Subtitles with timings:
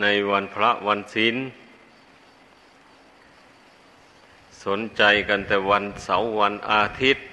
[0.00, 1.36] ในวันพระวันศีล
[4.64, 7.24] สนใจกันแต่วันเสาร์วันอาทิตย์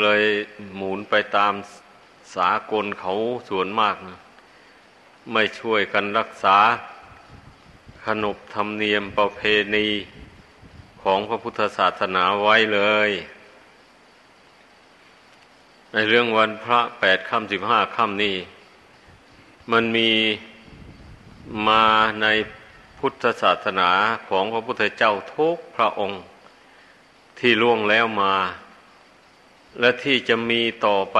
[0.00, 0.22] เลย
[0.76, 1.52] หมุนไปตาม
[2.36, 3.12] สากลเขา
[3.48, 4.18] ส่วนมากนะ
[5.32, 6.58] ไม่ช่วยกันรักษา
[8.06, 9.42] ขนบธรรมเนียมประเพ
[9.74, 9.88] ณี
[11.02, 13.10] ของพระพุทธศาสนาไว้เลย
[15.92, 18.36] ในเรื่องวันพระแปดค่ำสิบห้าค่ำนี้
[19.70, 20.10] มันมี
[21.68, 21.84] มา
[22.22, 22.26] ใน
[22.98, 23.90] พุทธศาสนา
[24.28, 26.22] ของพระพุทธเจ้าทุกพระองค์
[27.38, 28.34] ที่ล่วงแล้วมา
[29.80, 31.18] และที่จะมีต่อไป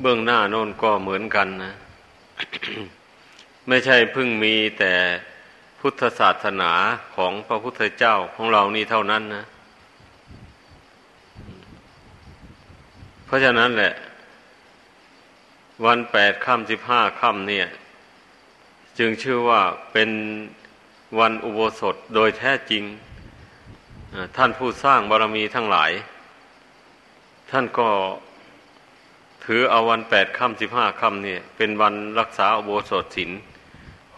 [0.00, 1.74] เบื้องหน้าโน่นก็เหมือนกันนะ
[3.68, 4.92] ไม่ใช่เพิ่งมีแต่
[5.80, 6.72] พุทธศาสนา
[7.16, 9.44] ของพระพุทธเจ้าของเรานี่เท่านั้นนะ
[13.26, 13.92] เพราะฉะนั้นแหละ
[15.86, 17.66] วันแปดค่ำสิบห้าค่ำเนี่ย
[18.98, 19.60] จึงชื่อว่า
[19.92, 20.10] เป็น
[21.18, 22.84] วันอุโบสถโดยแท้จริง
[24.36, 25.90] ท่านผู้สร้างบารมีทั้งหลาย
[27.50, 27.88] ท่านก็
[29.44, 33.30] ถือเอาวันแปดค่ำสิบห้าค่ำเนี่ยเป็นวันรักษาอุโบสถศีล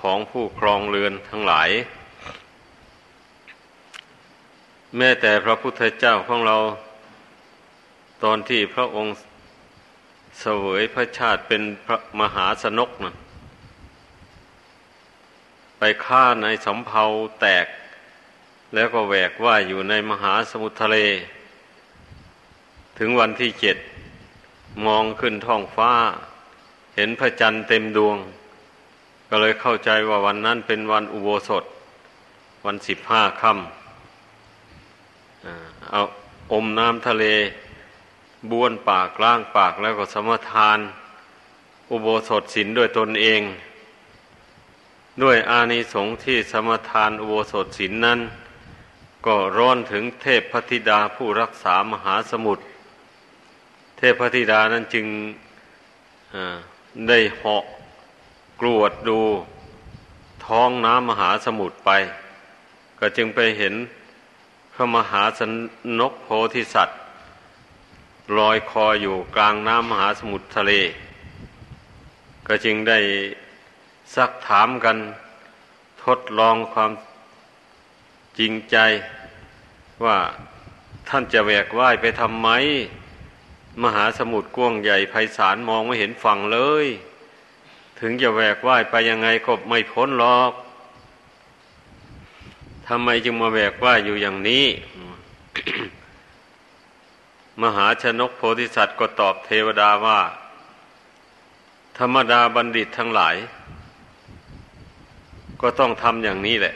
[0.01, 1.71] ของผู้ครองเรือนทั้งหลาย
[4.97, 6.57] แม้แต่พระพุทธเจ้าของเรา
[8.25, 9.15] ตอนที่พระองค์
[10.39, 13.15] เสวยพระชาติเป็นพระมหาสนกนะ
[15.79, 17.05] ไปฆ่าในสำเภา
[17.41, 17.67] แตก
[18.75, 20.99] แล้วก็แหวกว่าอยู่ในมหาสมุทรทะเล
[22.99, 23.77] ถึงวันที่เจ็ด
[24.87, 25.93] มองขึ้นท้องฟ้า
[26.97, 28.17] เห็นพระจันทร์เต็มดวง
[29.29, 31.65] ก็เลยเข้าใจว่าวันนั้นเป็นวันอุโบสถ
[32.67, 33.61] วันสิบห้าค่ำ
[35.91, 36.01] เอา
[36.53, 37.25] อมน้ำทะเล
[38.51, 40.79] บ้วนปากล้างปากแล้วก็สมทาน
[41.91, 43.43] อุโบสถศีลด้วยตนเอง
[45.23, 48.21] ด้วยอานิสงส์ที่สมทานอุโบสถศีลนนั้น
[49.27, 52.63] ก็ร้อนถึงเทพพธิดาผู้รักษามหาสมุทร
[53.99, 55.07] เทพธิดานั้นจึง
[57.09, 57.65] ได้เหาะ
[58.61, 59.19] กรวดดู
[60.47, 61.91] ท้องน้ำมหาสมุทรไป
[62.99, 63.75] ก็จึงไปเห็น
[64.73, 65.41] พระมหาส
[66.01, 67.00] นกโพธิสัตว์
[68.39, 70.73] ลอยคออยู่กลางน้ำมหาสมุทรทะเล
[72.47, 72.99] ก็จึงได้
[74.15, 74.97] ซักถามกัน
[76.05, 76.91] ทดลองความ
[78.39, 78.77] จริงใจ
[80.05, 80.19] ว่า
[81.09, 82.49] ท่านจะแวกว่ายไปทำไม
[83.83, 86.87] มหาสมุทรกว้างใหญ่ไพศาลมองไม่เห็นฝั่งเลย
[88.01, 90.53] ถึงจะแวกว่ายไปยังไงก็ไม่พ้นหรอก
[92.89, 94.67] ทำไมจึงมาแวกว่ายอยู่อย่างนี้
[97.63, 100.21] มหาชนกโพธิสัตว์ก็ตอบเทวดาว่า
[101.99, 103.37] ธรรมดาบัณฑิตทั้งหลาย
[105.63, 106.75] ก็ต้องทำอย่างนี้แหละ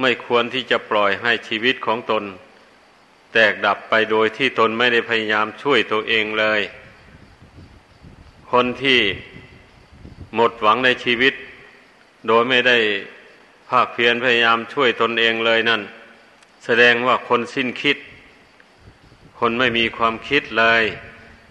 [0.00, 2.24] ไม่ควรที่จะปล่อยให้ชีวิตของตน
[3.32, 6.60] แตกดับไปโดยที่ตนไม่ได้พยายามช่วยตัวเองเลย
[8.52, 9.00] คนที่
[10.34, 11.34] หมดหวังในชีวิต
[12.26, 12.78] โดยไม่ได้
[13.70, 15.82] ภาคเพียรพยายามช่วยตนเองเลยนั่น
[16.64, 17.96] แสดงว่าคนสิ้นคิด
[19.46, 20.82] คนไม่มีความคิดเลย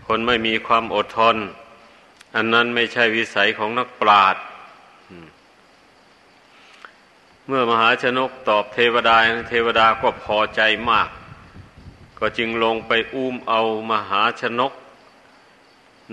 [0.08, 1.38] คนไม่มีความอดทน
[2.36, 4.44] อันนั้นไม่ใช่วิสัยของนักปราชญ์
[7.48, 9.18] เมื่อมหาชนกตอบเทวดา
[9.50, 11.10] เทวดาก็พอใจมาก
[12.20, 13.62] ก็จึงลงไปอุ้มเอา
[13.92, 14.74] มหาชนก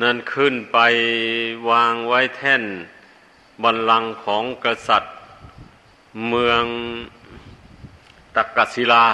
[0.02, 0.78] นั่นขึ้นไป
[1.70, 2.62] วางไว้แท่น
[3.62, 5.14] บันลังของกษัตริย์
[6.28, 6.64] เมือง
[8.36, 9.06] ตักกศิลา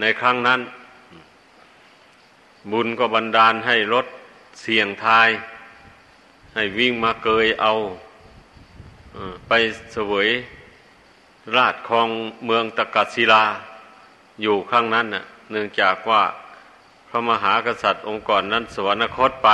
[0.00, 0.60] ในครั้งนั้น
[2.72, 4.06] บุญก็บันดาลให้รถ
[4.60, 5.28] เสี่ยงทาย
[6.54, 7.72] ให้วิ่งมาเกยเอา
[9.48, 9.52] ไป
[9.92, 10.28] เสวย
[11.56, 12.08] ราชคอง
[12.44, 13.44] เมืองตะกัศิลา
[14.42, 16.22] อยู่ข้างนั้นน่ะ เนื่องจากว่า
[17.08, 19.50] พระมหากษัตริย์องค์ก่อนนั้นสวรรคตไป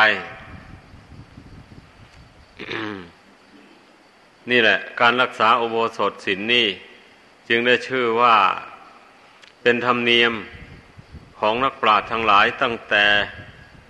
[4.50, 6.66] นี่แหละ การรักษาอุโบสถศีลนนี่
[7.48, 8.36] จึงได้ชื่อว่า
[9.62, 10.32] เป็นธรรมเนียม
[11.38, 13.04] ของนักปราชญ์ทั้งหลายตั้งแต่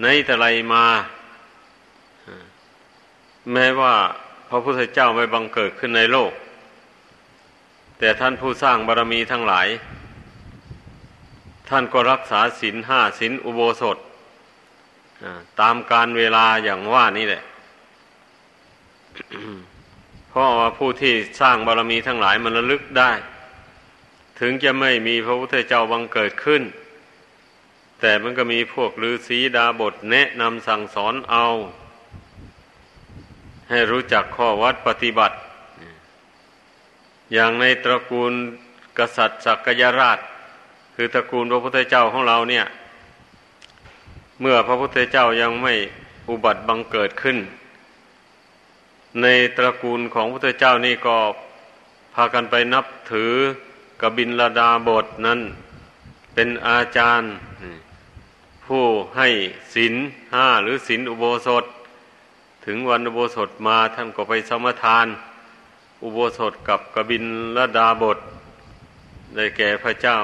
[0.03, 0.85] ในแต่ไรมา
[3.53, 3.95] แม้ว่า
[4.49, 6.33] พระพุทธเจ้าไม่บังเกิดขึ้นในโลก
[7.99, 9.69] แต่ท่านผู้สร้างบารรมีทั้งหลาย
[11.69, 13.97] ท่านก็รักษาศีลห้าศีลอุโบสถ
[15.61, 17.43] ตามการเวลาอย่างว่านี่แหละ
[20.29, 23.13] เพราะว่าผู้ที่สร้างบารรมีทั้งหลายมันระลึกได้
[24.41, 26.63] ถึงจะไม่มีพระพุทธเจ้าบังเกิดขึ้น
[28.01, 31.47] แต่มันก็มีพวกฤาษีดาบทแนะนำสั่งสอนเอา
[33.71, 35.37] ให้รู้จักข้อวัดปฏิบัติ
[37.33, 38.33] อย่างในตระกูล
[38.99, 40.19] กษัตริย์สักยราช
[40.95, 42.65] คือตระกูลพระพุทธเจ้าของเราเนี่ย
[44.41, 45.75] เมื่อพระพุทธเจ้ายังไม่
[46.29, 47.39] อุบัติบังเกิดขึ้น
[49.23, 49.27] ใน
[49.57, 51.17] ตระกูลของพระพุทธเจ้านี่ก็
[52.15, 53.33] พากันไปนับถือ
[54.01, 55.41] กบินลดาบทนั้น
[56.35, 57.33] เป็นอาจารย์
[58.67, 58.87] ผู้
[59.17, 59.29] ให้
[59.75, 59.95] ศีล
[60.35, 61.65] ห้าหรือศีลอุโบสถ
[62.65, 65.07] ถึงวันอุโบสถมาท่านก็ไปสมทาน
[66.03, 67.25] อุโบสถกับกบิน
[67.57, 68.19] ละดาบท
[69.35, 70.17] ได้แก่พระเจ้า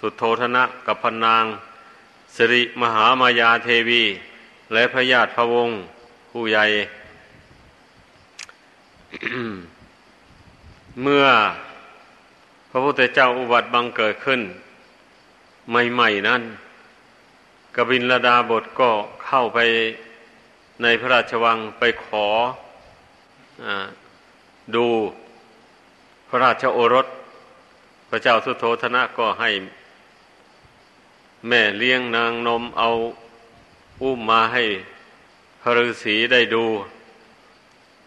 [0.00, 1.44] สุโธธนะกับพนาง
[2.34, 4.02] สิริมหามายาเทวี
[4.72, 5.76] และพระญาติพระวงศ์
[6.30, 6.64] ผู้ใหญ่
[11.02, 11.26] เมื่อ
[12.70, 14.40] พระพุทธเจ้าอุบัติบังเกิดขึ้น
[15.70, 16.42] ใหม่ ๆ นั้น
[17.76, 18.90] กบินลดาบทก็
[19.24, 19.58] เข้าไป
[20.82, 22.26] ในพระราชวังไปขอ
[23.64, 23.66] อ
[24.74, 24.86] ดู
[26.28, 27.06] พระราชโอรส
[28.08, 29.50] พระเจ้าสุโธธนะก็ให้
[31.48, 32.88] แม่เลี้ยงนางนมเอา
[34.02, 34.64] อุ้มมาให้
[35.60, 36.64] พระฤาษีได้ดู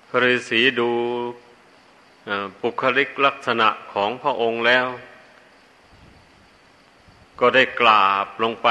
[0.09, 0.89] พระฤาษีดู
[2.59, 4.87] ปุคลิกลักษณะของพระองค์แล้ว
[7.39, 8.69] ก็ได้กราบลงไป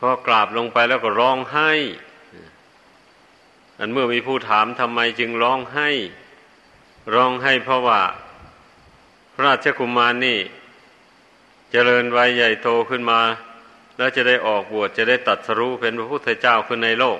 [0.00, 1.70] พอกราบลงไปแล้วก็ร้องไห้
[3.78, 5.88] อันเมื่อมีผู้ถามทำไมจึงร้องไห้
[7.14, 8.00] ร้องไห้เพราะว่า
[9.34, 10.50] พระราชกุมารนี่จ
[11.72, 13.20] เจริญวัยใหญ่โตขึ้นมา
[13.96, 17.18] แล้วจะได้ออกบวชจะได้ตัดสรู้เป็นพระพุทธเจ้าขึ้นในโลก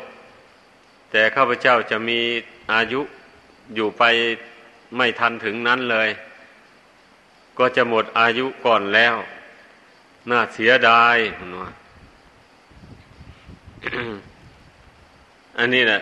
[1.10, 2.20] แต่ข้าพเจ้าจะมี
[2.72, 3.00] อายุ
[3.74, 4.02] อยู่ไป
[4.96, 6.08] ไม่ทันถึงนั้นเลย
[7.58, 9.16] ก็จะหมดอายุก่อนแล้ว
[10.30, 11.70] น่าเสียดายคุณว่า
[15.58, 16.00] อันนี้แหละ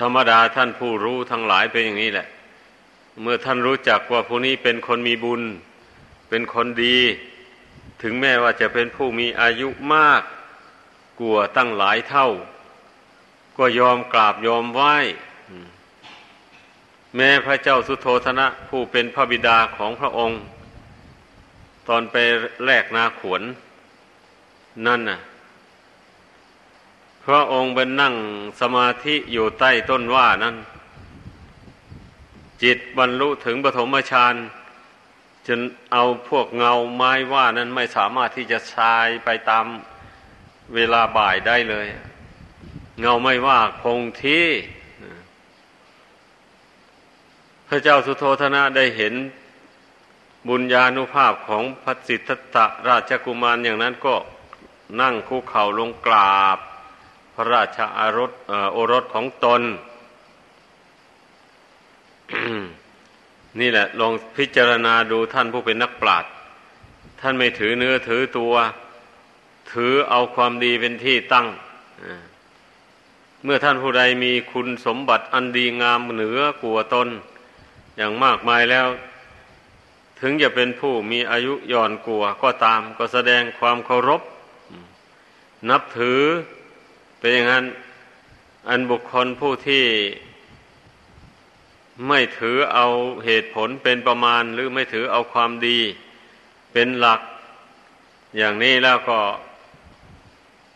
[0.00, 2.26] ธรรมดาท่านผู้รู้ทั้งหลายเป็นอย่างนี้แหละ
[3.22, 5.42] เมื่อท่านรู้จักว่าผู้นี้เป็นคนมีบุญ
[6.28, 6.98] เป็นคนดี
[8.02, 10.22] ถึงแม้ว่าจะเป็นผู้มีอายุมาก
[11.20, 12.28] กลัวตั้งหลายเท่า
[13.58, 14.94] ก็ยอมกราบยอมไหว้
[17.16, 20.40] แม้พระเจ้าสุโธธนะ ผู้เป็นพระบิดาของพระองค์
[21.88, 22.16] ตอนไป
[22.64, 23.42] แลกนาขวน
[24.86, 25.18] นั่นน่ะ
[27.30, 28.14] พระองค์เป็นนั่ง
[28.60, 30.56] สมาธิอยู่ใต้ต้นว่านั้น
[32.62, 34.34] จิตบรรลุถึงปฐมฌาน
[35.46, 35.60] จน
[35.92, 39.66] เอาพวกเงาไม้ว่านั้นไม่สามารถที่จะชายไปตาม
[40.74, 41.86] เวลาบ่ายได้เลย
[43.00, 44.46] เงาไม่ว่าคงที่
[47.68, 49.14] พระเจ้าสุโธธนะได้เห็น
[50.48, 52.56] บุญญาณุภาพของพระสิทธัตถ
[52.88, 54.14] ราชกุมารอย่างนั้นก็
[55.00, 56.60] นั่งคุกเข่าลงกราบ
[57.38, 58.32] ระราชอารส
[58.72, 59.62] โอรสของตน
[63.60, 66.32] นี่แหละ ลองพิจารณาดูท่านผู้เป็นนักปราชญ์
[67.20, 68.54] ท่านไม่ถือเนื้อถือตัว
[69.72, 71.46] ถือเอาความดีเป็นที่ตั้ง
[73.44, 77.08] เมื่อท่านผู้ใดมีคุณสมบัติอันดีงามเหนือกลัวตน
[77.96, 78.88] อย่างมากมายแล้ว
[80.20, 84.22] ถึงจะเป็นผู้มีอายุย่อนกลัวก็ตาม ก็แสดงความเคารพ
[85.70, 86.22] นับถือ
[87.18, 87.64] เป็นอย่างนั้น
[88.68, 89.84] อันบุคคลผู้ที่
[92.08, 92.86] ไม่ถือเอา
[93.24, 95.78] เหตุผลเป็นประมาณ หรือไม่ถือเอาความดี
[96.72, 97.20] เป็นหลัก
[98.38, 99.18] อย่างนี้แล้วก็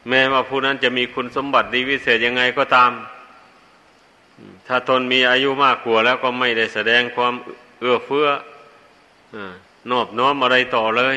[0.09, 2.93] แม้ว่าผู้นั้นจะมีคุณสมบัติดีวิเศษยังไงก็ตาม
[4.67, 7.35] ถ้าตนมีอายุมากกว่าแล้วก็ไม่ได้แสดงความ
[7.81, 8.27] เอื้อเฟื้อ
[9.91, 11.17] นอบน้อมอะไรต่อเลย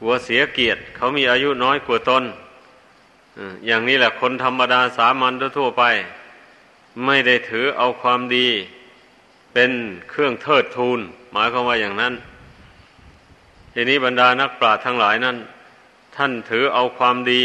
[0.00, 2.24] กลัวเสียเกียรติ เขามีอายุน้อยกว่าตน
[3.66, 5.84] อย่างนี้แหละคนธรรมดาสามัญทั่วไป
[7.06, 8.48] ไม่ได้ถือเอาความดี
[9.52, 9.70] เป็น
[10.10, 11.00] เครื่องเทิดทูน
[11.32, 12.14] หมายความว่าอย่างนั้น
[13.74, 15.36] ทีนี้บรรดานักปราชญ์ทั้งหลายนั้น
[16.16, 17.42] ท่านถือเอาความดี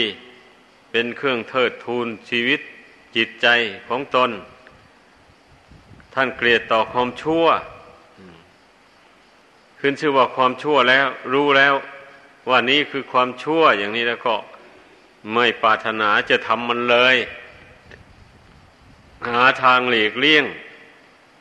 [0.92, 2.60] เป็นเครื่องเทิดทูนชีวิต
[3.16, 3.48] จิตใจ
[3.88, 4.32] ของตน
[6.14, 7.46] ท่านเกลียดต่อความชั่ว
[9.80, 11.74] ขึ้นชื่อว่าความชั่วแล้ว รู้แล้ว
[12.50, 14.36] ว่านี้คือความชั่วอย่างนี้แล้วก็
[15.34, 17.16] ไม่ปรารถนาจะทำมันเลย
[19.30, 20.46] หาทางหลีกเลี่ยง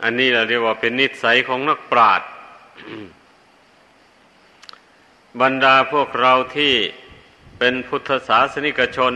[0.03, 2.29] อันนี้เราเรียกว่าเป็นนิสัยของนักปราชญ์
[5.41, 6.75] บรรดาพวกเราที่
[7.59, 9.15] เป็นพุทธศาสนิกชน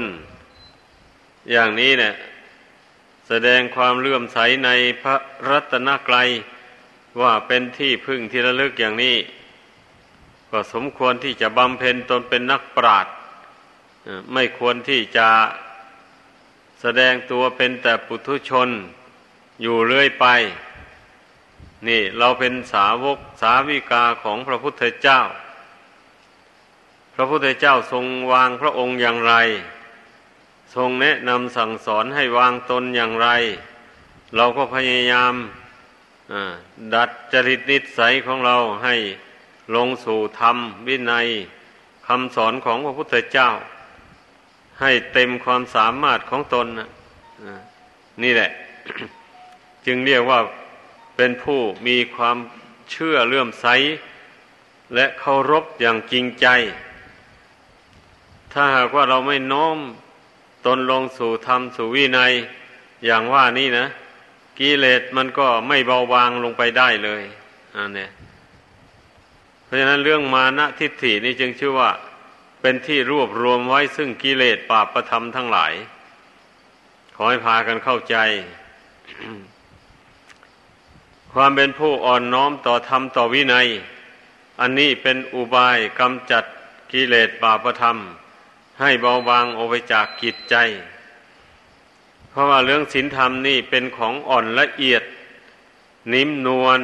[1.50, 2.14] อย่างนี้เนี่ย
[3.28, 4.70] แสดงความเลื่อมใสใน
[5.02, 5.16] พระ
[5.48, 6.28] รัตนกรัย
[7.20, 9.16] ว่าเป็นที่พึ่งที่ระลึกอย่างนี้
[10.50, 13.12] ก็สมควรที่จะบำเพ็ญตนเป็นนักปราชญ์
[14.32, 15.28] ไม่ควรที่จะ
[16.80, 18.68] แสดงตัวเป็นแต่ปุถุชน
[19.62, 20.26] อยู่เรื่อยไป
[21.88, 25.20] นี่เราเป็นสาวกสาวิกาของพระพุทธเจ้า
[27.14, 29.34] พระพุทธเจ้าทรงวางพระองค์อย่างไร
[30.74, 33.28] ทรงแนะนำสั่งสอนให้วางตนอย่างไร
[34.36, 35.34] เราก็พยายาม
[36.94, 38.94] ดัดจริตนิสัยของเราให้
[39.74, 41.28] ลงสู่ธรรมวินัย
[42.06, 43.50] คำสอนของพระพุทธเจ้า
[44.80, 46.66] ให้เต็มความสามารถของตน
[48.22, 48.50] นี่แหละ
[49.86, 50.40] จึงเรียกว่า
[51.16, 52.36] เป็นผู้มีความ
[52.90, 53.66] เชื่อเลื่อมใส
[54.94, 56.46] และเคารพอย่างจริงใจ
[58.52, 59.78] ถ้าหากว่าเราไม่น้อม
[60.66, 62.32] ตนลงสู่ธรรมสู่วินัย
[63.04, 63.86] อย่างว่านี่นะ
[64.58, 67.22] กิเลสมันก็ไม่เบาบางลงไปได้เลย
[67.76, 68.06] อันนี้
[69.64, 71.90] เพราะฉะนั้นเรื่องมานะทิฏฐินี่จึงชื่อว่า
[72.60, 75.72] เป็นที่รวบรวมไว้ซึ่งกิเลสปาประธรรมทั้งหลาย
[77.14, 78.16] ขอให้พากันเข้าใจ
[81.32, 83.68] ความเป็นผู้อ่อนน้อมต่อธรรมต่อวินัย
[84.60, 86.44] อันนี้เป็นอุบายกำจัด
[86.92, 87.96] กิเลสบาประธรรม
[88.80, 90.56] ให้เบาบางออกไปจากกิจใจ
[92.30, 95.02] เพราะว่าเรื่องศีลธรรมนี่เป็นของอ่อนละเอียด
[96.12, 96.80] นิ่มนวล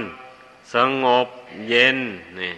[0.75, 1.29] สงบ
[1.69, 1.99] เย็น
[2.41, 2.55] นี่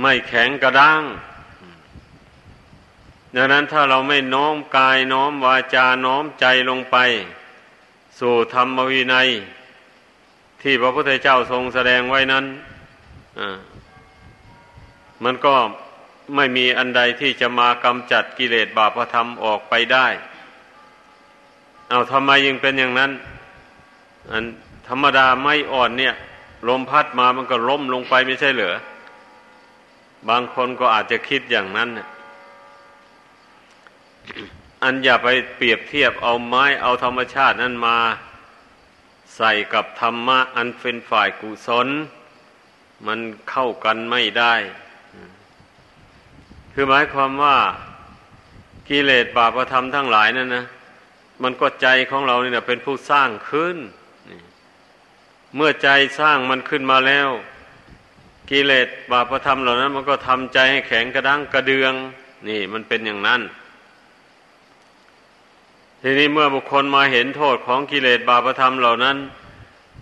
[0.00, 1.02] ไม่แข็งกระด้าง
[3.34, 6.96] ดังนั้นถ้าเราไม่น้อมกายน้อมวาจาน้อมใจลงไป
[8.20, 9.28] สู่ธรรมวินัย
[10.62, 12.44] ที่พระพุทธเจ้าทรงแสดงไว้นั้น
[15.24, 15.54] มันก็
[16.36, 20.06] ไม่มีอันใดที่จะมากำจัดกิเลสบาปธรรมออกไปได้
[21.88, 23.10] เอาทำไมยังเป็นอย่างนั้น
[24.30, 24.44] อัน
[24.88, 26.14] ธรรมดาไม่อ่อนเนี่ย
[26.68, 28.76] ลมพัดมามันก็ล้มลงไปไม่ใช่เหรอ
[30.28, 31.90] บางคนก็อาจจะคิดอย่างนั้น
[34.82, 37.98] อันอย่าไปเปรียบเทียบเอาไม้เอาธรรมชาตินั้นมา
[39.36, 41.88] ใส่กับธรรมะอันเป็นฝ่ายกุศล
[43.06, 43.18] มัน
[43.50, 44.54] เข้ากันไม่ได้
[46.72, 47.56] คือหมายความว่า
[48.88, 50.66] กิเลสบาปธรรมทั้งหลายนั่นนะ
[51.42, 53.76] มันก็ใจของเราเนี่ยเป็นผู้สร้างขึ้น
[55.56, 55.88] เมื่อใจ
[56.20, 57.28] สร้างมันขึ้นมาแล้ว
[58.52, 61.92] กิเลสบาปธรรมเหล่านั้น มันก็ทำใจให้แข็งกระด้างกระเดือง
[62.48, 63.40] นี่มันเป็นอย่างนั้น
[66.02, 69.16] ทีนี้เมื่อบุคคลมาเห็นโทษของกิเลสบาปธรรมเหล่านั้น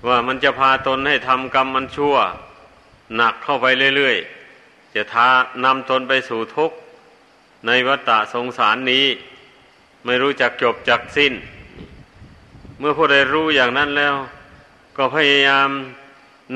[0.08, 2.16] ว่ามันจะพาตนให้ทำกรรมมันชั่ว
[3.16, 3.66] หนักเข้าไป
[3.96, 5.28] เรื่อยๆ จะทา
[5.64, 6.76] นำตนไปสู่ทุกข์
[7.66, 9.06] ในวัฏฏะสงสารนี้
[10.04, 11.32] ไม่รู้จักจบจักสิ้น
[12.78, 14.14] เมื่อผู้ใดรู้อย่างนั้นแล้ว
[14.96, 15.68] ก็พยายาม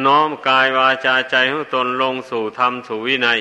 [0.04, 3.40] น้อมกายวาจาใจของตนลงสู่ธรรมสู่วินัย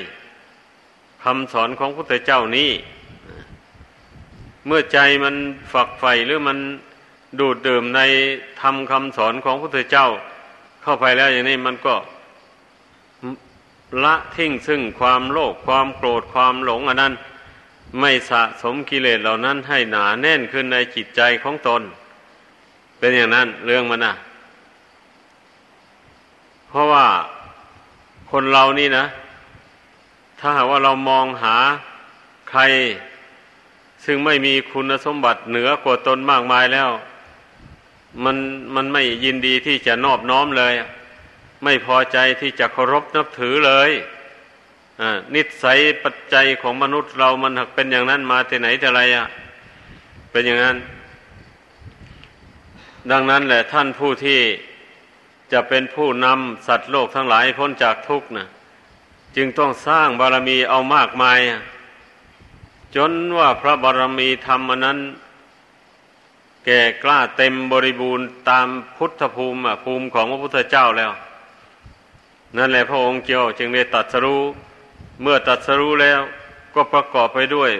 [1.23, 2.71] คำสอนของพระพุทธเจ้านี้
[4.65, 5.35] เมื่อใจมัน
[5.73, 6.57] ฝักใฝ่หรือมัน
[7.39, 8.01] ดูดดื่มใน
[8.61, 10.07] ธรรมคำสอนของพระพุทธเจ้า
[10.83, 11.95] เข้าไปแล้วอย่างนี้มันก็
[14.03, 17.13] ละทิ้งซึ่งความโลภความโกรธความหลงอันนั้น
[17.99, 21.81] ไม่สะสมกิเลสเหล่านั้นให้หนาแน่นขึ้นในจิตใจของตน
[22.97, 24.13] เป็นอย่างนั้นเรื่องมันนะ
[26.75, 27.07] เพราะว่า
[28.31, 29.05] คนเรานี่นะ
[30.39, 31.55] ถ้าหากว่าเรามองหา
[32.49, 32.61] ใคร
[34.05, 36.89] ซึ่งไม่มีคุณสมบัติเหนือกว่าตนมากมายแล้ว
[38.23, 38.37] มัน
[38.75, 40.73] มันไม่ยินดีที่จะนอบน้อมเลย
[41.63, 43.89] ไม่พอใจที่จะเคารพนับถือเลย
[45.35, 49.27] นิสัยปัจจัยของมนุษย์เรามันหักเป็นอย่างนั้นมาแต่ไหนแต่ไรอะ
[50.31, 50.77] เป็นอย่างนั้น
[53.11, 54.41] ดังนั้นแหละท่านผู้ที่
[55.53, 58.47] จะเป็นผู้นำสัตว์โลกทั้งหลายพ้นจากทุกข์นะ
[59.35, 61.39] จึงต้องสร้างบารมีเอามากมาย
[62.95, 64.99] จนว่าพระบารมีธรรมนั้น
[66.65, 68.67] แก่กล้าเต็มบริบูรณ์ตาม
[68.97, 71.11] พุทธภูมิภูมิของพระพุทธเจ้าแล้ว
[72.57, 74.41] นั่นแหละพระองค์เจ้าจึงได้ตัดสรู้
[75.21, 76.21] เมื่อตัดสรู้แล้ว
[76.75, 77.71] ก็ประกอบไปด้วย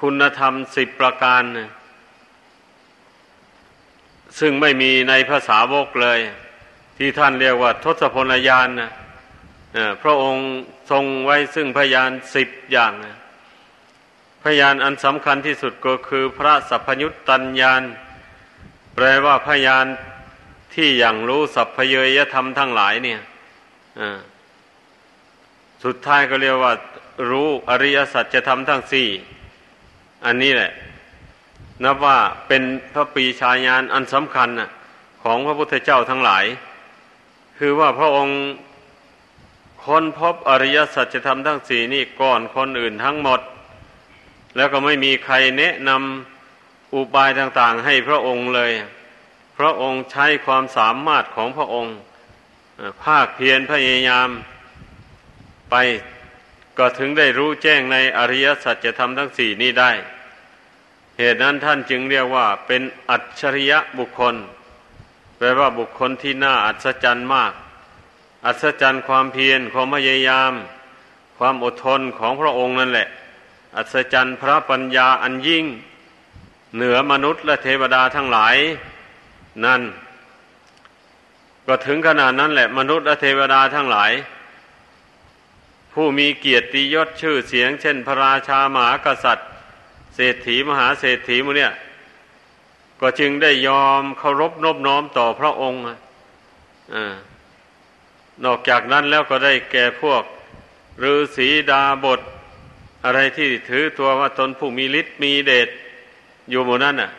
[0.00, 1.42] คุณธรรมสิบประการ
[4.38, 6.20] ซึ่งไม่มีในภาษาวกเลย
[6.98, 8.90] ที่ท่านเรียกว่าทศพลยานนะ
[10.02, 10.48] พระองค์
[10.90, 13.16] ทรงไว้ซึ่งพยานสิบอย่างนะ
[14.44, 17.82] พยานอันสำคัญที่สุดก็คือพระสัพพยุตตัญญาณ
[18.94, 19.86] แปลว่าพยาน
[20.74, 23.20] ที่อย่างรู้สัพพเยยธรรมทั้งหลายเนี่ย
[25.84, 26.72] สุดท้ายก็เรียกว่า
[27.30, 29.08] รู้อริยสัจจะทำทั้งสี่
[30.26, 30.72] อันนี้แหละ
[31.84, 32.62] นับว่าเป็น
[32.92, 34.48] พระปีชาญาณอันสำคัญ
[35.22, 36.44] ของพระพุทธเจ้าทั้งหลาย
[37.58, 38.38] คือว่าพระองค์
[39.84, 43.40] ค้นพบอริยสัจธรรมทั้งสี่นี่ก่อนคนอื่นทั้งหมด
[44.56, 48.72] แล้วก็ไม่มีใครแนะนำอุบายต่าง ๆ ให้พระองค์เลย
[49.58, 51.96] พระองค์ใช้ความสามารถของพระองค์
[53.04, 54.28] ภาคเพียรพยายาม
[55.70, 55.74] ไป
[56.78, 59.92] ก็ถึงได้รู้แจ้งในอริยสัจธรรมทั้งสี่นี้ได้
[61.18, 64.34] เหตุนั้นท่านจึงเรียกว่าเป็นอัจฉริยะบุคคล
[65.38, 67.52] แปลว่าบุคคลที่น่าอัศจรรย์มาก
[68.46, 70.52] อัศจรรย์ความเพียรความพยายาม
[71.38, 73.08] ความอดทนของพระองค์นั่นแหละ
[73.76, 75.64] อัศจรรย์พระปัญญาอันยิ่ง
[76.74, 78.56] เหนือมนุษย์และเทวดาทั้งหลาย
[79.64, 79.82] นั่น
[81.66, 84.12] ก็ถึงขนาดนั้นแหละ มนุษย์และเทวดาทั้งหลาย
[85.92, 89.48] ผู้มีเกียรติยศชื่อเสียง เช่น พระราชามหากษัตริย์
[90.14, 91.72] เศรษฐีมหาเศรษฐีมูเนี่ย
[93.00, 95.80] ก็จึงได้ยอมเคารพนบน้อมต่อพระองค์
[96.94, 96.96] อ
[98.44, 100.22] นอกจากนั้นแล้วก็ได้แก่พวก
[101.02, 102.20] ฤาษีดาบท
[103.04, 105.68] อะไรที่ถือตัวว่าตนผู้มีฤทธิ์มีเดช
[106.50, 107.10] อยู่หมู่นั้นน่ะ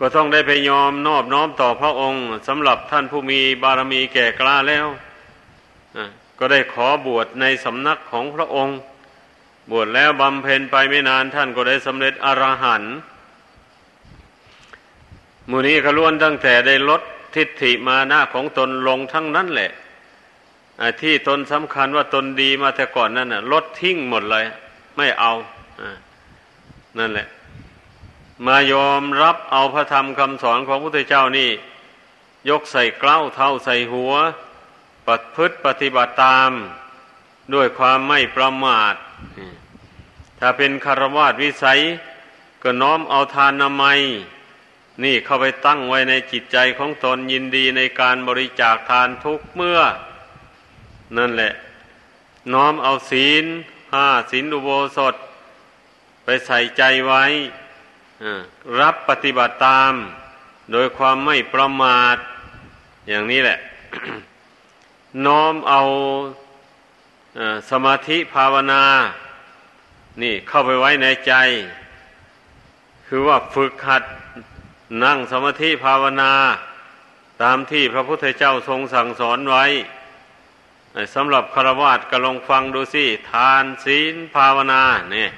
[0.00, 4.86] ก็ต้องได้ไปยอมนอบน้อมต่อพระองค์สำหรับท่านผู้มีบารมีแก่กล้าแล้ว
[6.38, 8.78] ก็ได้ขอบวชในสำนักของพระองค์
[9.70, 12.94] บวชแล้วบำเพ็ญไปไม่นานท่านก็ได้สำเร็จอรหันต์
[15.50, 17.02] มูนี้ก็ล้วนตั้งแต่ได้ลด
[17.34, 19.70] ทิฏฐิมานะของตนลงทั้งนั้นแหละ
[21.00, 24.44] ที่ตนสำคัญว่าตนดีมาแต่ก่อนนั่นน่ะลดทิ้งหมดเลย
[24.96, 25.32] ไม่เอา
[25.80, 25.82] อ
[26.98, 27.28] นั่นแหละ
[28.46, 31.50] มายอมรับเอาพระธรรมคำสอนของพระพุทธเจ้านี่
[32.48, 34.12] ยกใส่เกล้าเท่าใส่หัว
[35.06, 36.50] ปฏิพฤติปฏิบัติตาม
[37.54, 38.94] ด้วยความไม่ประมาท
[40.38, 41.80] ถ้าเป็นคารวาสวิสัย
[42.62, 44.00] ก็น้อมเอาทานนามัย
[45.02, 49.80] นี่เข้าไปตั้งไว้ในจิตใจของตนยินดีในการบริจาคทานทุกเมื่อ
[51.16, 51.52] นั่นแหละ
[52.52, 53.44] น้อมเอาศีล
[53.92, 55.14] ห้าศีลอุโบสถ
[56.24, 57.24] ไปใส่ใจไว้
[58.80, 59.92] รับปฏิบัติตาม
[60.72, 62.16] โดยความไม่ประมาท
[63.08, 63.58] อย่างนี้แหละ
[65.26, 65.80] น้อมเอา
[67.70, 68.84] สมาธิภาวนา
[70.22, 71.34] นี่เข้าไปไว้ในใจ
[73.06, 74.04] คือว่าฝึกหัด
[75.04, 76.32] นั่งสมาธิภาวนา
[77.42, 79.64] ตามที่พระพุทธเจ้าทรงสั่งสอนไว้
[81.14, 85.30] สำหรับคารวะก็ลองฟังดูสิทานศีลภาวนาเนี่ย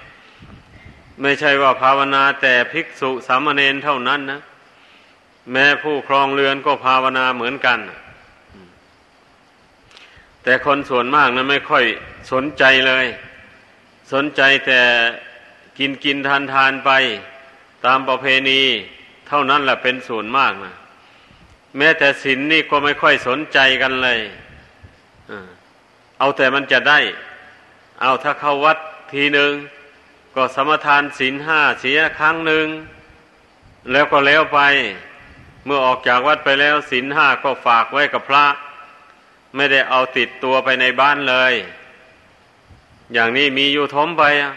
[1.21, 4.41] ไม่ใช่ว่าภาวนาแต่ภิกษุสามเณรเท่านั้นนะ
[5.53, 7.79] แม้ผู้ครองเรือนก็ภาวนาเหมือนกัน
[10.43, 11.85] แต่คนส่วนมากนะไม่ค่อย
[12.33, 13.07] สนใจเลย
[14.13, 14.81] สนใจแต่
[15.79, 16.91] กินกินทานทานไป
[17.85, 18.63] ตามประเพณี
[19.33, 20.75] ท่านั้นแหละเป็นส่วนมากนะ
[21.77, 24.21] แม้แต่ศีลนนี่ก็ไม่ค่อยสนใจกันเลย
[26.19, 26.99] เอาแต่มันจะได้
[28.01, 28.79] เอาถ้าเข้าวัด
[29.13, 29.53] ทีหนึ่ง
[30.35, 32.67] ก็สมทานศีลห้าเสียครั้งหนึ่ง
[33.93, 34.61] แล้วก็แล้วไป
[35.65, 38.47] เมื่อออกจากวัดไปแล้วศีลห้าก็ฝากไว้กับพระ
[39.57, 41.55] ไม่ได้เอาติดตัวไปในบ้านเลย
[43.13, 44.53] อย่างนี้มีอยู่ทมไปอะ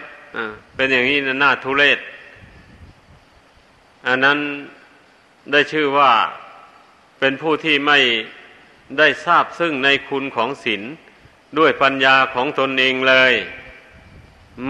[0.76, 2.00] เป็นอย่างนี้น่าทุเรศ
[4.08, 4.40] อันนั้น
[5.52, 6.12] ได้ชื่อว่า
[7.20, 8.00] เป็นผู้ที่ไม่
[8.98, 10.82] ได้ทราบซึ่งในคุณของศีล
[11.58, 13.34] ด้วยปัญญาของตนเองเลย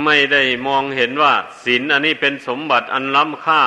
[0.05, 3.63] ไม่ได้มองเห็นว่าศีลอันนี้เป็นสมบัติอันล้ำค่า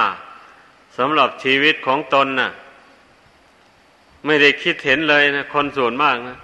[0.98, 2.50] สำหรับชีวิตของตนน่ะ
[4.26, 6.38] ไม่ได้คิดเห็นเลยนะคนส่วนมากนะ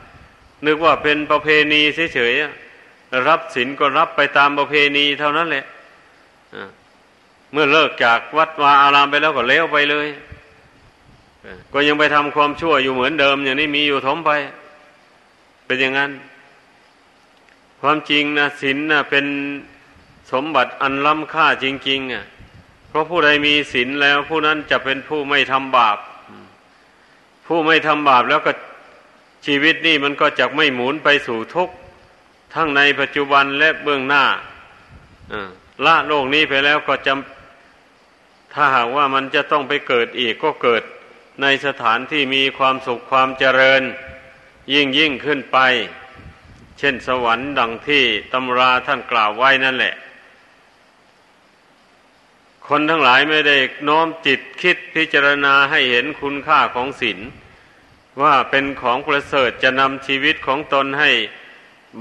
[0.67, 1.81] นึกว่าเป็นประเพณี
[2.15, 5.65] เฉยๆรับศีลก็รับไปตามประเพณีเท่านั้นแหละ
[7.55, 10.09] เมื่อเลิกจากวัดวาอารามไปแล้วก็เลี้ยวไปเลย
[11.73, 14.31] ก็ยังไปทำความชั่วอยู่เหมือนเดิม อย่างนี้มีอยู่ทมไป
[15.67, 16.11] เป็นอย่างนั้น
[17.81, 19.27] ความจริงนะศีลนะเป็น
[20.33, 22.25] สมบัติอันล้ำค่าจริง ๆอะ
[22.89, 25.99] เพราะผู้ใดมีศีลแล้ว ผู้นั้นจะเป็นผู้ไม่ทำบาป
[27.47, 28.53] ผู้ไม่ทำบาปแล้วก็
[29.47, 31.75] ชีวิตนี่มันก็จะไม่หมุนไปสู่ทุกข์
[32.55, 34.25] ทั้งในปัจจุบันและเบื้องหน้า
[35.85, 37.13] ละโลกนี้ไปแล้วก็จะ
[38.55, 40.83] ถ้าหากว่ามันจะต้องไปเกิดอีกก็เกิด
[41.43, 43.83] ในสถานที่มีความสุขความเจริญ
[44.73, 45.59] ยิ่งยิ่งขึ้นไป
[46.79, 49.95] เช่นสวรรค์ดังที่ตำราท่านกล่าวไว้นั่นแหละ
[52.69, 53.57] คนทั้งหลายไม่ได้
[53.89, 57.19] น้อมจิตคิดพิจารณาให้เห็นคุณค่าของศีล
[58.23, 61.11] ว่าเป็นของประเสริฐจะนำชีวิตของตนให้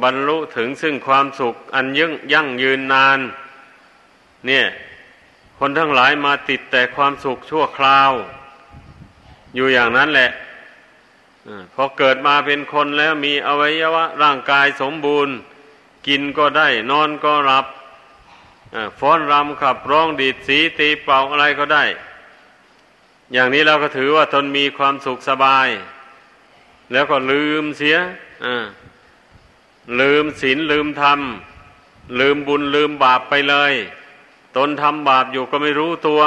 [0.04, 3.20] บรรลุถึงซึ่งความสุขอันยั่งยั่งยืนนาน
[4.48, 4.66] เนี่ย
[5.60, 8.12] คนทั้งหลายมาติดแต่ความสุขชั่วคราว
[9.56, 10.32] อยู่อย่างนั้นแหละ
[11.74, 15.36] พอเกิดมาเป็นคนแล้วมีอวัยวะร่างกายสมบูรณ์
[16.08, 17.66] กินก็ได้นอนก็รับ
[19.00, 21.84] ฟ้อนรำขับร้องดีดสีตีเป่าอะไรก็ได้
[23.34, 25.68] อย่างนี้เราก็ถือว่าตนมีความสุขสบาย
[26.92, 27.98] แล้วก็ลืมเสีย
[30.02, 31.20] ลืมศีลลืมธรรม
[32.20, 33.74] ลืมบุญลืมบาปไปเลย
[34.58, 36.22] ตนทำบาปอยู่ก็ไม่รู้ตัว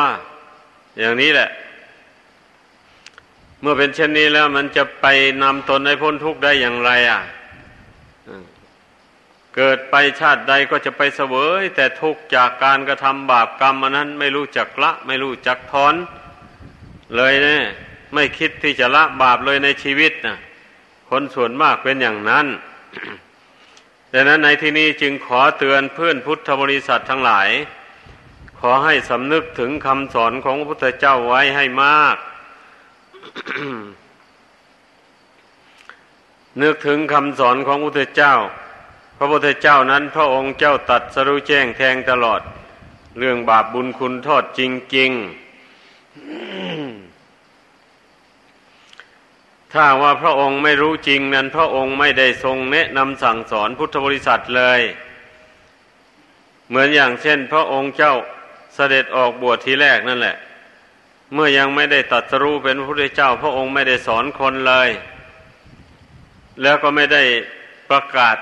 [0.99, 1.51] อย่างนี้แหละ
[3.61, 5.07] เมื่อเป็นเช่นนี้แล้ว มันจะไป
[5.43, 7.23] นำตนให้พ้นทุกข์ได้อย่างไร อะ
[9.57, 15.95] เกิดไปชาติใดก็จะไปเสวย แต่ทุกจากการกระทำบาปกรรมอันนั้น ไม่รู้จักละ ไม่รู้จักถอน
[17.17, 17.63] เลยเนี่ย
[18.15, 20.39] ไม่คิดที่จะละบาปเลยในชีวิตนะ
[21.11, 22.47] คนส่วนมากเป็นอย่างนั้น
[24.13, 27.49] ดังนั้นในที่นี้จึงขอเตือนเพื่อนพุทธบริษัททั้งหลาย
[28.61, 32.17] ขอให้สำนึกถึงคำสอนของพระพุทธเจ้าไว้ให้มาก
[36.63, 38.35] นึกถึงคำสอนของพระพุทธเจ้า
[39.19, 42.41] พระพุทธเจ้านั้นพระองค์เจ้าตัดสรู้แจ้งแทงตลอด
[43.19, 44.61] เรื่องบาปบุญคุณโทษจ
[44.97, 45.47] ริง ๆ
[49.73, 54.81] ถ้าว่าพระองค์ไม่รู้จริงนั้น พระองค์ไม่ได้ทรงแนะนำสั่งสอนพุทธบริษัทเลย
[56.69, 58.15] เหมือนอย่างเช่น พระองค์เจ้า
[58.75, 60.37] เสด็จออกบวชทีแรกนั่นแหละ
[61.35, 64.89] เมื่อยังไม่ได้ตัดสรู้เป็นพระพุทธเจ้า พระองค์ไม่ได้สอนคนเลย
[66.63, 67.23] แล้วก็ไม่ได้
[67.91, 68.37] ประกาศ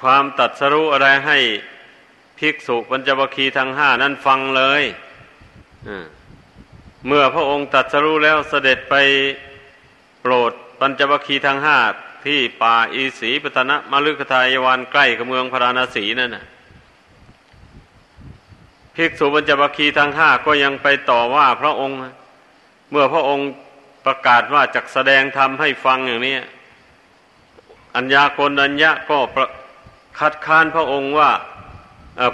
[0.00, 1.38] ความตัดสรู้อะไรให้
[2.38, 4.82] ภิกษุปัญจวัคคีย์ทั้งห้านั้นฟังเลย
[7.06, 8.94] เมื่อพระองค์ตัดสรู้แล้วเสด็จไป
[10.20, 11.78] โปรดปัญจวัคคีย์ทั้งห้า
[12.26, 16.44] ที่ป่าอีสีปตนะมฤคทายวันใกล้กับเมืองพราณสีนั่นน่ะ
[18.96, 21.96] ภิกษุปัญจวัคคีทั้งห้าก็ยังไปต่อว่าพระองค์
[22.90, 23.48] เมื่อพระองค์
[24.04, 26.36] ประกาศว่าจะแสดงธรรมให้ฟังอย่างนี้
[27.96, 29.18] อัญญาโกนัญญะก็
[30.18, 31.30] คัดค้านพระองค์ว่า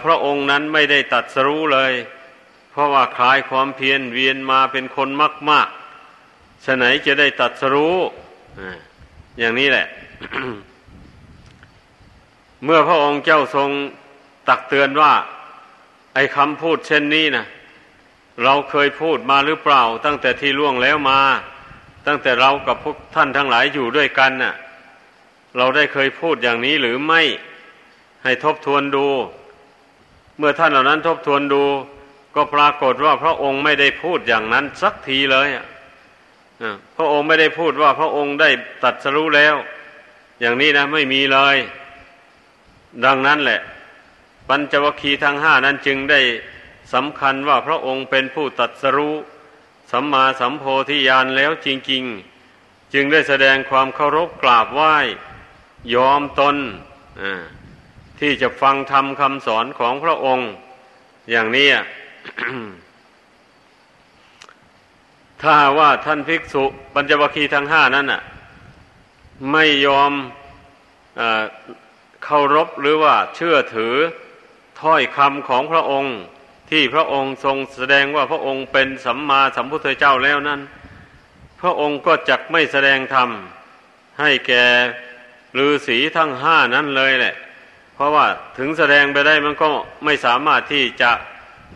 [0.05, 1.93] พระองค์นั้นไม่ได้ตัดสรู้เลย
[2.71, 5.69] เพราะว่าคลายความเพียรเวียนมาเป็นคนมากมาก
[6.65, 7.97] ฉะไหนจะได้ตัดสรู้
[9.39, 9.87] อย่างนี้แหละ
[12.65, 13.71] เมื่อพระองค์เจ้าทรง
[14.49, 15.13] ตักเตือนว่า
[16.19, 17.47] อ้คำพูดเช่นนี้นะ
[18.45, 21.21] เราเคยพูดมาหรือเปล่า ตั้งแต่ที่ล่วงแล้วมา
[22.07, 24.55] ตั้งแต่เรากับพวกท่านทั้งหลายอยู่ด้วยกันน่ะ
[25.57, 27.23] เราได้เคยพูดอย่างนี้หรือไม่
[28.25, 29.07] ให้ทบทวนดู
[30.39, 31.63] เมื่อท่านเหล่านั้นทบทวนดู
[32.35, 35.49] ก็ปรากฏว่าพระองค์ไม่ได้พูดอย่างนั้นสักทีเลย
[36.97, 38.51] พระองค์ไม่ได้พูดว่าพระองค์ได้
[38.85, 39.55] ตัดสรู้แล้ว
[40.41, 41.57] อย่างนี้นะไม่มีเลย
[43.05, 43.61] ดังนั้นแหละ
[44.49, 46.21] ปัญจวคีทั้งห้านั้นจึงได้
[46.95, 49.15] สำคัญว่าพระองค์เป็นผู้ตัดสรู้
[49.93, 52.05] สัมมาสัมโพธิญาณแล้วจริง
[52.49, 54.95] ๆ จึงได้แสดงความเคารพกราบไหว้
[55.95, 56.57] ยอมตน
[58.21, 60.51] ที่จะฟังธรรมคำสอนของพระองค์
[61.31, 61.69] อย่างนี้
[65.43, 68.23] ถ้าว่าท่านภิกษุปัญจวัคคีย์ทั้งห้านั้นน่ะ
[69.53, 70.13] ไม่ยอม
[71.19, 71.23] อ
[72.25, 73.95] เคารพหรือว่าเชื่อถือ
[74.81, 76.17] ถ้อยคำของพระองค์
[76.71, 80.61] ที่พระองค์ทรงแสดงว่าพระองค์เป็นสัมมาสัมพุทธเจ้าแล้วนั้น
[81.61, 83.31] พระองค์ก็จักไม่แสดงธรรม
[84.21, 84.65] ให้แก่
[85.59, 87.35] ฤาษีทั้งห้านั้นเลยแหละ
[87.95, 88.27] เพราะว่า
[88.59, 89.67] ถึงแสดงไปได้มันก็
[90.05, 91.11] ไม่สามารถที่จะ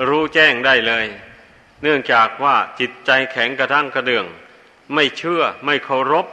[0.08, 1.04] รู้แจ้งได้เลย
[1.82, 4.26] เนื่องจากว่าจิตใจแข็งกระทั่งกระเดื่อง
[4.94, 6.26] ไม่เชื่อไม่เคารพ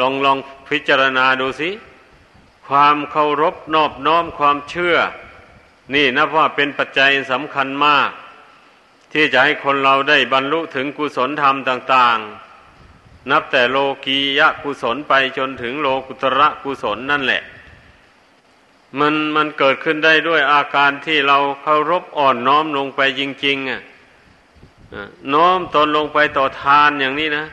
[0.00, 1.70] ลองลองพิจารณาดูสิ
[2.68, 4.96] ความเคารพนอบน้อมความเชื่อ
[5.94, 8.10] นี่นับว่าเป็นปัจจัยสำคัญมาก
[9.12, 12.18] ที่จะให้คนเราได้บรรลุถึงกุศลธรรมต่าง
[12.74, 17.42] ๆ นับแต่โลกียะกุศลไปจนถึงโลกุตระกุศลนั่นแหละ
[18.98, 23.82] มันมันเกิดขึ้นได้ด้วยอาการที่เราเคารพอ่อนน้อมลงไปจริง ๆอะ
[25.34, 27.44] น้อมตนลงไปต่อทานอย่างนี้นะ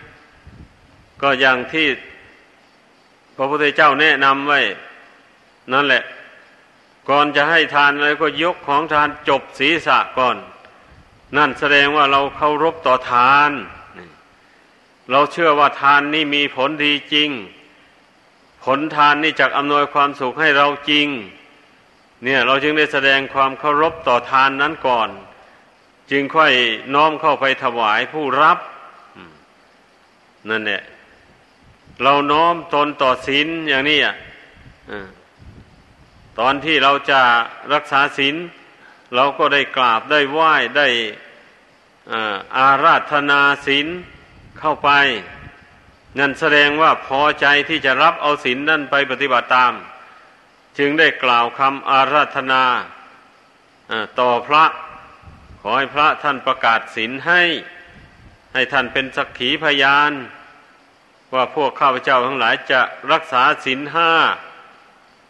[1.22, 1.88] ก็อย่างที่
[3.36, 4.60] พระพุทธเจ้าแนะนำไว้
[5.74, 6.04] นั่นแหละ
[7.10, 10.38] ก่อนจะให้ทานอะไรก็ยกของทานจบศีรษะก่อน
[11.38, 13.52] นั่นแสดงว่าเราเคารพต่อทาน
[15.12, 17.30] เราเชื่อว่าทานนี่มีผลดีจริง
[18.64, 21.08] ผลทานนี่จะอำนวยความสุขให้เราจริง
[22.24, 25.10] เนี่ยเราจึงได้แสดงความเคารพต่อทานนั้นก่อน
[26.12, 26.54] จึงค่อย
[26.94, 28.58] น้อมเข้าไปถวายผู้รับ
[30.50, 30.84] นั่นเนี่ย
[32.04, 34.16] เราน้อมตนต่อศีลอย่างนี้อะ
[36.40, 37.22] ตอนที่เราจะ
[37.74, 38.36] รักษาศีล
[39.16, 40.88] เราก็ได้กราบได้ไหว้ได้
[42.58, 43.88] อาราธนาศีล
[44.60, 44.90] เข้าไป
[46.20, 49.74] นั่นแสดงว่าพอใจที่จะรับเอาศีลนนั่นไปปฏิบัติตาม
[50.78, 52.64] จึงได้กล่าวคำอาราธนา
[54.20, 54.66] ต่อพระ
[55.62, 57.42] ขอให้พระท่านประกาศศีลให้
[58.54, 60.12] ให้ท่านเป็นสักขีพยาน
[61.34, 64.12] ว่าพวกข้าพเจ้าทั้งหลายจะรักษาศีลห้า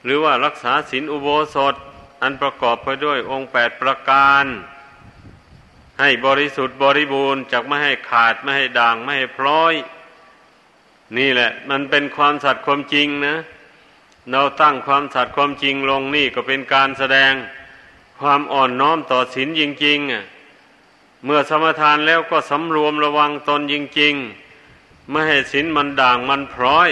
[0.05, 1.75] หรือว่ารักษาศีลอุโบสถ
[2.21, 4.45] อันประกอบไปด้วยองค์แปดประการ
[5.99, 9.73] ให้บริสุทธิ์บริบูรณ์จากไม่ให้ขาดไม่ให้ด่างไม่ให้พร้อย
[11.17, 13.35] นี่แหละ มันเป็นความสัตย์ความจริงนะ
[14.31, 17.33] เราตั้งความสัตย์ความจริงลงนี่ก็เป็นการแสดง
[18.19, 26.89] ความอ่อนน้อมต่อศีลจริงๆเมื่อสมทานแล้วก็สำรวมระวังตนจริงๆ ไม่ให้ศีลมันด่างมันพร้อย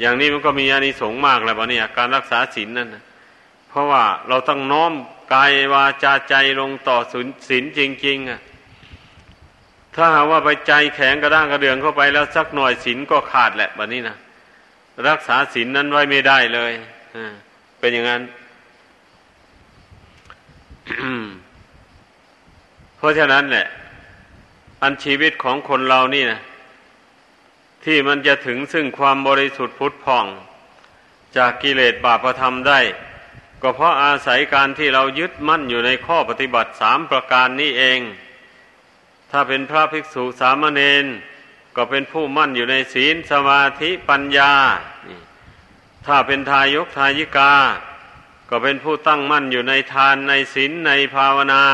[0.00, 3.04] อย่างนี้มันก็มีอานิสงส์มากแล้วเนี่ยการรักษาศีลนั่นนะ
[3.68, 4.92] เพราะว่าเราต้องน้อม
[5.34, 6.98] กายวาจาใจลงต่อ
[7.48, 8.40] ศีลจริง ๆอะ
[9.94, 14.16] ถ้าหากว่าไปใจแข็งกระด้างกระเดืองเข้าไปแล้วสักหน่อยศีลก็ขาดแหละแบบนี้นะ
[15.08, 16.72] รักษาศีลนั้นไว้ไม่ได้เลย
[17.78, 18.22] เป็นอย่างนั้น
[22.96, 23.66] เพราะฉะนั้นแหละ
[24.82, 26.40] อันชีวิตของคนเรานี่นะ
[27.86, 30.26] ที่มันจะถึงซึ่งความบริสุทธิ์พุทธพอง
[31.36, 32.80] จากกิเลสบาปธรรมได้
[33.62, 38.00] ก็เพราะอาศัยการที่เรายึดมั่นอยู่ในข้อปฏิบัติสามประการนี้เอง
[39.30, 41.04] ถ้าเป็นพระภิกษุสามเณร
[41.76, 44.52] ก็เป็นผู้มั่นอยู่ในศีลสมาธิปัญญา
[46.06, 47.54] ถ้าเป็นทายกทายิกา
[48.50, 51.64] ก็เป็นผู้ตั้งมั่นอยู่ในทานในศีลในภาวนา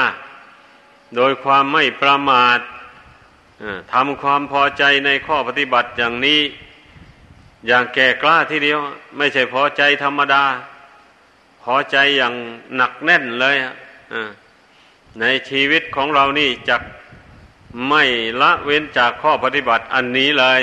[1.16, 2.58] โดยความไม่ประมาท
[3.92, 6.40] ทำความพอใจในข้อปฏิบัติอย่างนี้
[7.66, 8.80] อย่างแก่กล้าทีเดียว
[9.16, 10.44] ไม่ใช่พอใจธรรมดา
[11.62, 12.34] พอใจอย่าง
[12.76, 13.56] หนักแน่นเลย
[15.20, 16.76] ในชีวิตของเรานี่จะ
[17.88, 18.02] ไม่
[18.42, 20.62] ละเว้นจากข้อปฏิบัติอันนี้เลย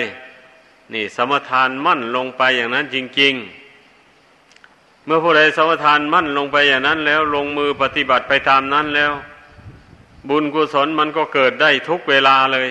[0.93, 3.33] นี่สมทานมั่นลงไปอย่างนั้นจริง
[4.19, 9.13] ๆ เมื่อผู้ใดสมทานมั่นลงไปอย่างนั้นแล้วลงมือปฏิบัติไปตามนั้นแล้ว
[10.27, 12.69] บุญกุศลมันก็เกิดได้ทุกเวลาเลย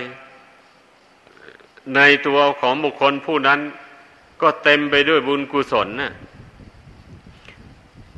[1.94, 3.60] ในตัวของบุคคลผู้นั้น
[4.42, 6.12] ก็เต็มไปด้วยบุญกุศลนะ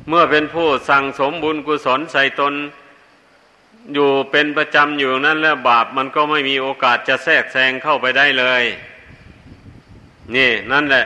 [0.07, 2.53] เมื่อเป็นผู้สั่งสมบุญกุศลใส่ตน
[3.93, 8.63] อยู่เป็นประจำอยู่นั้นแล้วบาปมันก็ไม่มีโอกาสจะแทรกแซงเข้าไปได้เลย
[10.35, 11.05] นี่นั่นแหละ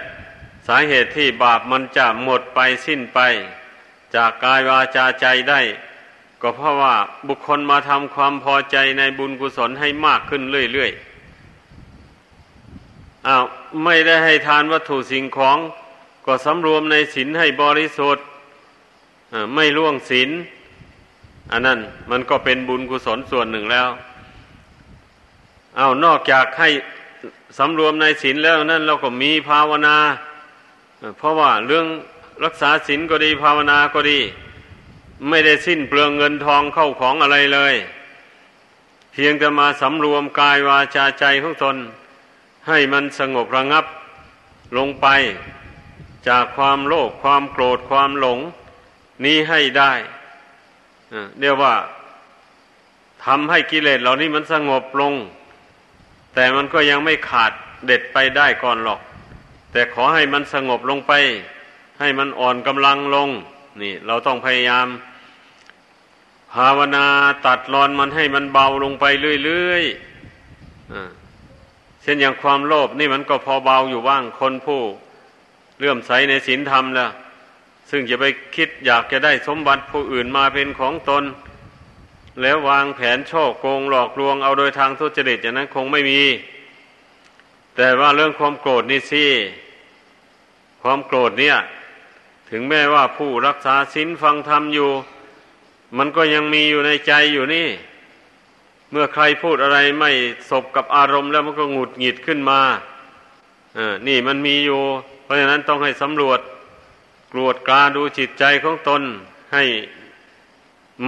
[0.68, 3.20] สาเหตุที่บาปมันจะหมดไปสิ้นไป
[4.16, 5.62] จากกายวาจาใจได้
[6.42, 6.96] ก็เพราะว่า
[7.28, 10.42] บุคคลมาทำความพอใจในบุญกุศลให้มากขึ้น
[10.74, 13.46] เรื่อยๆ อ้าว
[13.84, 15.58] ไม่ได้ให้ทานวัตถุสิ่งของ
[16.26, 18.26] ก็สำรวมในศีลให้บริสุทธิ์
[19.54, 20.30] ไม่ล่วงศีล
[21.52, 21.80] อันนั้น
[22.12, 23.90] มันก็เป็นบุญกุศลส่วนหนึ่งแล้ว
[25.78, 26.70] เอานอกจากให้
[27.58, 29.98] สำรวมในศีลแล้วนั่นเราก็มีภาวนา
[31.18, 31.86] เพราะว่าเรื่อง
[32.46, 34.20] รักษาศีลก็ดีภาวนาก็ดี
[35.30, 37.76] ไม่ได้สิ้นเปลืองเงินทองเข้าของอะไรเลย
[39.14, 41.76] เพียงแต่มาสำรวมกายวาจาใจของตน
[42.68, 43.86] ให้มันสงบระงับ
[44.78, 45.08] ลงไป
[46.28, 48.40] จากความโลภความโกรธความหลง
[49.26, 49.94] นี้ให้ได้
[51.40, 51.74] เรียกว่า
[53.26, 55.14] ทำให้กิเลสเหล่านี้มันสงบลง
[56.34, 57.52] แต่มันก็ยังไม่ขาด
[57.86, 59.00] เด็ดไปได้ก่อนหรอก
[59.72, 61.14] แต่ขอให้มันสงบลงไป
[62.00, 63.30] ให้มันอ่อนกำลังลง
[63.82, 64.88] นี่ เราต้องพยายาม
[66.54, 67.08] ภาวนา
[67.46, 69.06] ตัดรอนมันให้มันเบาลงไป
[69.44, 74.82] เรื่อยๆเช่นอย่างความโลภนี่มันก็พอเบาอยู่บ้างคนผู้
[75.80, 77.12] เลื่อมใสในศีลธรรมแล้ว
[77.90, 81.24] ซึ่งจะไปคิดอยากจะได้สมบัติผู้อื่นมาเป็นของตน
[82.42, 86.22] แล้ววางแผนช่อโกงหลอกลวงเอาโดยทางทุจริตอย่างนั้นคงไม่มี
[87.76, 89.26] แต่ว่าเรื่องความโกรธนี่สิ
[90.82, 91.58] ความโกรธเนี่ย
[92.50, 94.92] ถึงแม้ว่าผู้รักษาศีลฟังธรรมอยู่
[95.98, 97.68] มันก็ยังมีอยู่ในใจอยู่นี่
[98.92, 100.12] เมื่อใครพูดอะไรไม่
[100.50, 102.62] สบกับอารมณ์แล้วมันก็หงุดหงิดขึ้นมา
[103.78, 104.82] อ่านี่มันมีอยู่
[105.24, 106.40] เพราะฉะนั้นต้องให้สำรวจ
[107.38, 109.02] รวดกาดูจิตใจของตน
[109.54, 109.64] ให้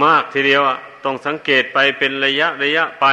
[0.02, 0.62] มากทีเดียว
[1.04, 3.06] ต้องสังเกตไปเป็นระยะระยะไป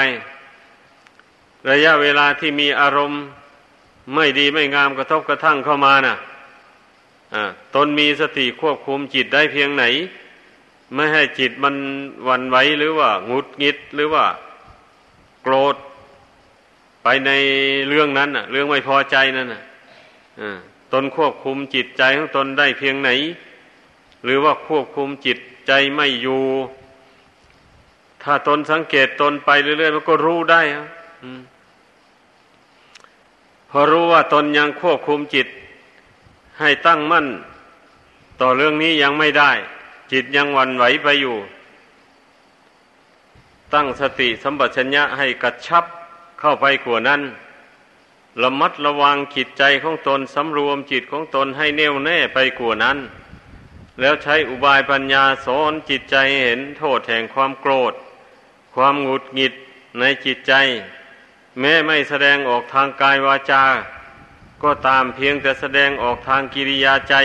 [1.72, 3.22] ระยะเวลาที่มีอารมณ์
[4.16, 6.16] ไม่ดีไม่งามกระทบกระทั่งเข้ามานะ่ะ
[7.76, 9.84] ตนมีสติควบคุมจิตได้เพียงไหน
[10.94, 11.76] ไม่ให้จิตมัน
[12.28, 14.26] วันไหวหรือว่า งุดงิดหรือว่า
[15.44, 15.76] โกรธ
[17.04, 17.32] ไปใน
[17.88, 19.64] เรื่องนั้นน่ะ เรื่องไม่พอใจนั่นน่ะ
[20.92, 23.10] ตนควบคุมจิตใจของตนได้เพียงไหน
[24.24, 26.44] หรือว่าควบคุมจิตใจไม่อยู่
[28.24, 30.62] ถ้าตนสังเกตตนไปเรื่อยๆมันก็รู้ได้
[33.70, 35.48] พอรู้ว่าตนยังควบคุมจิต
[36.60, 37.28] ให้ตั้งมั่น
[38.42, 39.52] ต่อเรื่องนี้ยังไม่ได้
[40.12, 41.38] จิตยังวันไหวไปอยู่
[43.74, 45.86] ตั้งสติสัมปชัญญะให้กระชับ
[46.40, 47.22] เข้าไปกว่านั้น
[48.42, 52.98] ระมัดระวังจิตใจของตนสำรวมจิตของตนให้แน่วแน่ไปกว่านั้น
[54.00, 57.94] แล้วใช้อุบายปัญญาสอนจิตใจเห็นโทษแห่งความโกรธ
[58.76, 59.54] ความหงุดหงิด
[60.00, 60.54] ในจิตใจ
[61.60, 63.64] แม้ไม่แสดงออกทางกายวาจา
[64.66, 67.16] ก็ตามเพียงแต่แสดงออกทางกิริยาใจ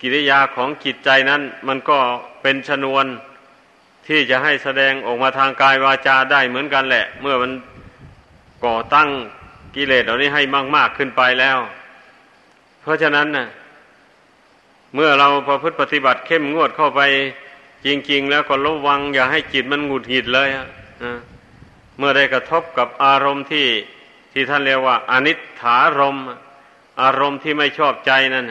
[0.00, 1.98] กิริยาของจิตใจนั้น มันก็
[2.42, 3.06] เป็นชนวน
[4.06, 7.50] ที่จะให้แสดงออกมาทางกายวาจาได้เหมือนกันแหละ เมื่อมัน
[8.66, 9.08] ก่อตั้ง
[9.76, 10.42] กิเลสเหล่านี้ให้
[10.76, 11.58] มากๆขึ้นไปแล้ว
[12.82, 13.48] เพราะฉะนั้นนะ
[14.94, 17.00] เมื่อเราประพฤติปฏิบัติเข้มงวดเข้าไป
[17.86, 20.66] จริง ๆ แล้วก็ระวังอย่าให้จิตมันหงุดหงิดเลยอะ
[21.98, 23.66] เมื่อได้กระทบกับอารมณ์ที่
[24.38, 26.16] ที่ท่านเรียกว่า อนิจฐารม
[27.02, 28.46] อารมณ์ที่ไม่ชอบใจนั่น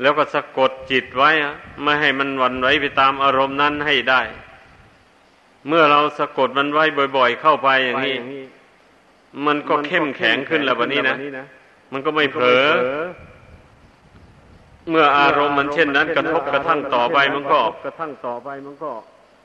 [0.00, 1.30] แล้วก็สะกดจิตไว้
[1.82, 4.22] ไม่ให้มันวันไหวไปตามอารมณ์นั้นให้ได้
[5.68, 6.84] เมื่อเราสะกดมันไว้
[7.16, 8.16] บ่อย ๆ เข้าไปอย่างนี้
[9.46, 11.16] มันก็เข้มแข็งขึ้นแล้ววันนี้นะ
[11.92, 12.66] มันก็ไม่เผลอ
[14.88, 18.90] เมื่ออารมณ์มันเช่นนั้น กระทบกระทั่งต่อไปมันก็กระทั่งต่อไปมันก็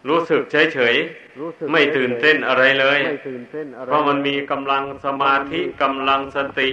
[0.10, 0.96] รู้สึกเฉยเฉย
[1.72, 3.00] ไม่ตื่นเต้นอะไรเลย
[3.88, 6.70] เพราะมันมีกำลังสมาธิกำลังสติ